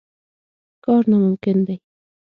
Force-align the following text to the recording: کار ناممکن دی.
کار 0.83 1.03
ناممکن 1.09 1.57
دی. 1.67 1.75